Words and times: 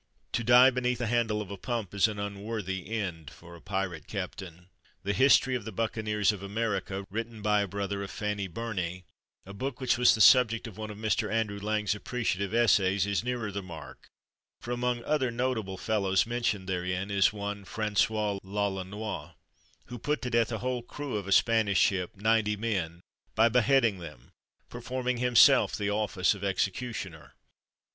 To 0.31 0.43
die 0.43 0.71
beneath 0.71 0.97
the 0.97 1.05
handle 1.05 1.43
of 1.43 1.51
a 1.51 1.57
pump 1.57 1.93
is 1.93 2.07
an 2.07 2.17
unworthy 2.17 2.89
end 2.89 3.29
for 3.29 3.55
a 3.55 3.61
pirate 3.61 4.07
captain. 4.07 4.65
The" 5.03 5.13
History 5.23 5.53
of 5.53 5.63
the 5.63 5.71
Buccaneers 5.71 6.31
of 6.31 6.41
America," 6.41 7.05
written 7.11 7.43
by 7.43 7.61
a 7.61 7.67
brother 7.67 8.01
of 8.01 8.09
Fanny 8.09 8.47
Burney, 8.47 9.03
a 9.45 9.53
book 9.53 9.79
which 9.79 9.99
was 9.99 10.15
the 10.15 10.19
subject 10.21 10.65
of 10.65 10.75
one 10.75 10.89
of 10.89 10.97
Mr. 10.97 11.31
Andrew 11.31 11.59
Lang's 11.59 11.93
186 11.93 11.93
THE 11.93 11.99
DAY 11.99 12.45
BEFORE 12.47 12.61
YESTERDAY 12.63 12.87
appreciative 12.87 12.91
essays, 12.91 13.05
is 13.19 13.23
nearer 13.23 13.51
the 13.51 13.61
mark, 13.61 14.07
for 14.59 14.71
among 14.71 15.03
other 15.03 15.29
notable 15.29 15.77
fellows 15.77 16.25
mentioned 16.25 16.67
therein 16.67 17.11
is 17.11 17.31
one 17.31 17.63
Francois 17.63 18.39
L'Olonnois, 18.41 19.33
who 19.85 19.99
put 19.99 20.23
to 20.23 20.31
death 20.31 20.47
the 20.47 20.57
whole 20.57 20.81
crew 20.81 21.15
of 21.15 21.27
a 21.27 21.31
Spanish 21.31 21.77
ship, 21.77 22.17
ninety 22.17 22.57
men, 22.57 23.01
by 23.35 23.47
beheading 23.47 23.99
them, 23.99 24.31
perform 24.67 25.09
ing 25.09 25.17
himself 25.17 25.75
the 25.75 25.91
office 25.91 26.33
of 26.33 26.43
executioner. 26.43 27.35